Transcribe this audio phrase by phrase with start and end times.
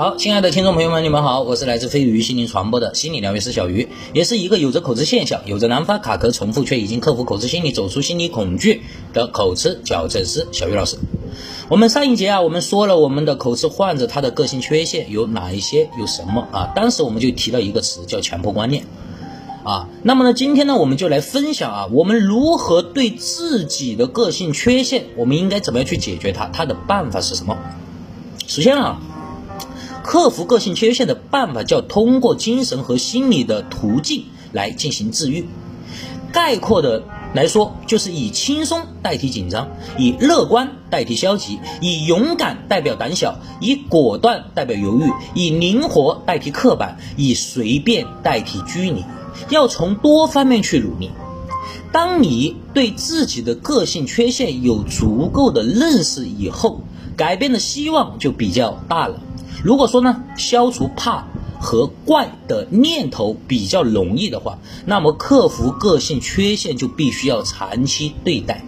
[0.00, 8.80] 好，亲爱的听众朋友们，你们好，我是来自飞鱼心灵传播的心理疗愈师小鱼，也是一个有着口吃现象、有着难发卡壳重复却已经克服口吃心理、走出心理恐惧
[9.12, 10.96] 的口吃矫正师小鱼老师。
[11.68, 16.72] 我们上一节啊，我们说了我们的口吃患者他的个性缺陷有哪一些，有什么啊？
[16.74, 18.84] 当时我们就提到一个词叫强迫观念
[19.64, 19.90] 啊。
[20.02, 26.46] 那么呢，今天呢，我们就来分享啊，我们如何对自己的个性缺陷，我们应该怎么样去解决它？
[26.46, 27.58] 它的办法是什么？
[28.46, 28.98] 首先啊。
[30.02, 35.46] 克服个性缺陷的办法叫通过精神和心理的途径来进行治愈。
[36.32, 37.02] 概括的
[37.34, 39.68] 来说，就是以轻松代替紧张，
[39.98, 49.04] 以乐观代替消极，以勇敢代表胆小，以果断代表犹豫，以灵活代替刻板，以随便代替拘泥。
[49.48, 51.10] 要从多方面去努力。
[51.92, 56.82] 当你对自己的个性缺陷有足够的认识以后，
[57.16, 59.20] 改变的希望就比较大了。
[59.62, 61.26] 如果说呢，消除怕
[61.60, 68.64] 和怪的念头比较容易的话，那么克服个性缺陷就必须要长期对待。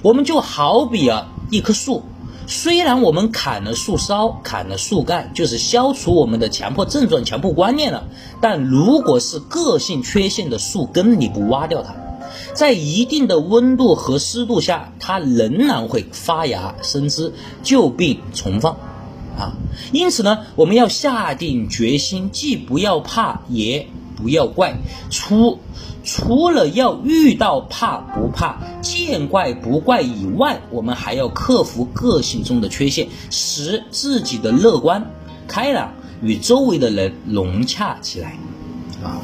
[0.00, 2.02] 我们就好比啊一棵树，
[2.46, 8.08] 虽然我们砍了树梢、砍了树干，就是消除我们的强迫症状、强迫观念了，
[8.40, 11.94] 但如果是个性缺陷的树根，你不挖掉它，
[12.54, 18.78] 在一定的温度和湿度下，它仍然会发芽生枝，旧病重放。
[19.42, 19.52] 啊，
[19.92, 24.76] 因此呢，我们要下定决心，既不要怕，也不要怪。
[25.10, 25.58] 除
[26.04, 35.10] 除了要遇到怕不怕、见怪不怪以外，我们还要克服个性中的缺陷，使自己的乐观、
[35.48, 38.38] 开朗与周围的人融洽起来。
[39.02, 39.18] 啊，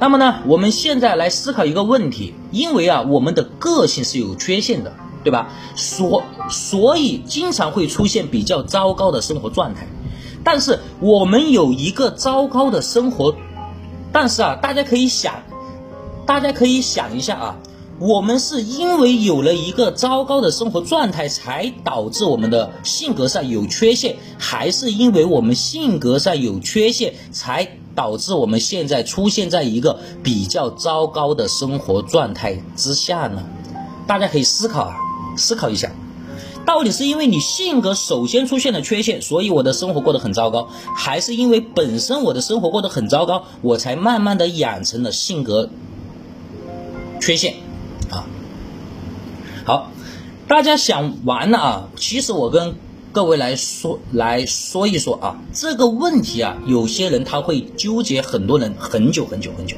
[0.00, 4.94] 那么呢，我们现在来思考一个问题，因为啊，我们的个性是有缺陷的。
[5.24, 5.48] 对吧？
[5.76, 9.86] 所所以经常会出现比较糟糕的生活状态，
[10.44, 13.34] 但是我们有一个糟糕的生活，
[14.12, 15.42] 但是啊，大家可以想，
[16.26, 17.56] 大家可以想一下啊，
[17.98, 33.42] 我们是因为有了一个糟糕的生活状态，才导致我们的性格上有缺陷，还是因为我们性格上有缺陷，才导致我们现在出现在一个比较糟糕的生活状态之下呢？
[34.06, 34.96] 大家可以思考啊。
[35.36, 35.90] 思考一下，
[36.64, 45.68] 到底是因为你性格首先出现了缺陷，所以我的生活过得很糟糕，还是因为本身我的生活过得很糟糕，我才慢慢的养成了性格
[47.20, 47.54] 缺陷
[48.10, 48.26] 啊？
[49.64, 49.90] 好，
[50.48, 51.88] 大家想完了啊？
[51.96, 52.74] 其实我跟
[53.12, 59.76] 各位来说来说一说啊，这个问题啊，有些人他会纠结，很多人很久很久很久。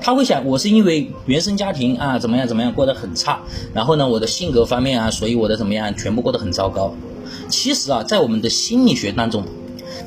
[0.00, 3.40] 他会想，我是因为原生家庭啊怎么样怎么样过得很差，
[3.74, 6.94] 然后呢我的性格方面啊，所以我的怎么样全部过得很糟糕。
[7.50, 9.44] 其实啊，在我们的心理学当中，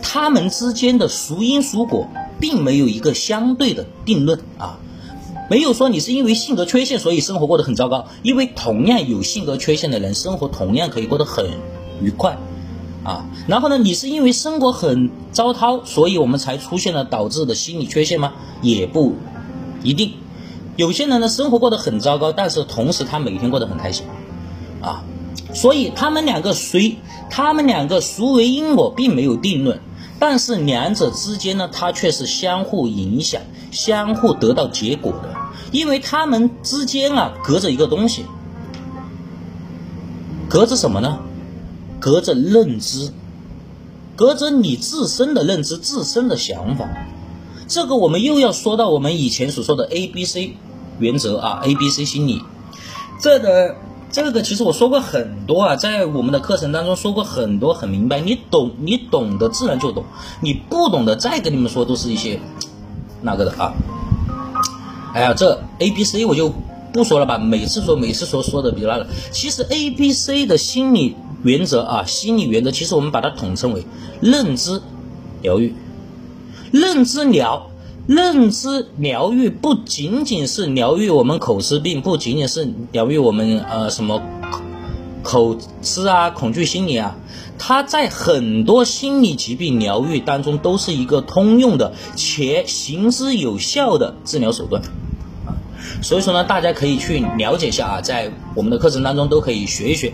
[0.02, 2.08] 他们之间的孰因孰果，
[2.40, 4.80] 并没有一个相对的定论啊，
[5.48, 11.46] 没有说你是因为性格缺陷所以生活过得很糟糕，因为同样有性格缺陷的人，生活同样可以过得很
[12.02, 12.36] 愉快
[13.04, 13.26] 啊。
[13.48, 18.34] 然后呢，你是因为生活很糟糕，所以我们才出现了导致的心理缺陷吗？
[18.62, 19.16] 也不。
[19.86, 20.14] 一定，
[20.78, 24.06] 有些人的生活过得很糟糕，但是同时他每天过得很开心，
[24.82, 25.04] 啊，
[25.54, 26.96] 所以他们两个谁，
[27.30, 29.82] 他们两个孰为因果，并没有定论，
[30.20, 35.36] 但是两者之间呢，它却是相互影响、相互得到结果的，
[35.74, 38.24] 因为他们之间啊，隔着一个东西，
[40.48, 41.20] 隔着什么呢？
[42.04, 43.14] 隔着认知，
[44.18, 46.86] 隔着你自身的认知、自身的想法。
[47.66, 50.58] 这个我们又要说到我们以前所说的 A B C
[51.00, 52.44] 原则啊，A B C 心理，
[53.22, 53.78] 这个
[54.12, 60.04] 这个其实我说过很多啊，在我们的课程当中说过很多，很明白，你懂你懂的自然就懂，
[60.42, 62.38] 你不懂的再跟你们说都是一些
[63.22, 63.74] 那个的啊。
[65.14, 66.52] 哎呀，这 A B C 我就
[66.92, 73.86] 不说了吧，每次说每次说说的比较那个，其实 A B C 的心理原则啊，心理原则其实我们把它统称为
[74.22, 74.82] 认知
[75.42, 75.76] 疗愈。
[76.72, 77.70] 认知疗，
[78.08, 84.22] 认知疗愈不仅仅是疗愈我们口吃病，不仅仅是疗愈我们呃什么
[85.22, 87.16] 口吃啊、恐惧心理啊，
[87.60, 94.82] 它在很多心理疾病疗愈当中都是一个通用的且行之有效的治疗手段。
[96.02, 100.14] 所以说呢，大家可以去了解一下啊，在我们的课程当中都可以学一学。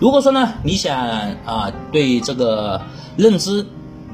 [0.00, 0.98] 如果说呢，你想
[1.44, 2.80] 啊对这个
[3.16, 3.64] 认知。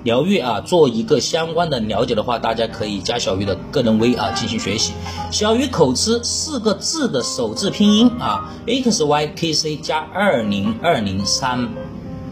[0.05, 4.93] 疗愈啊，做一个相关的了解的话，大家可以加小鱼的个人微啊进行学习。
[5.33, 11.71] 小鱼口吃四个字的首字拼音啊，x y k c 加二零二零三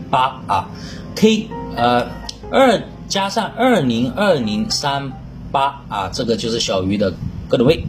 [0.09, 0.69] 八啊
[1.17, 2.07] ，K 呃
[2.49, 5.11] 二加上二零二零三
[5.51, 7.13] 八啊，这个就是小鱼的
[7.49, 7.85] 个人微。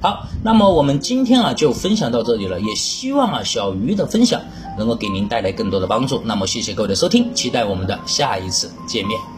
[0.00, 4.40] 好，那么我们今天啊就分享到这里了，也希望啊小鱼的分享
[4.78, 6.22] 能够给您带来更多的帮助。
[6.24, 9.37] 那么谢谢各位的收听，期待我们的下一次见面。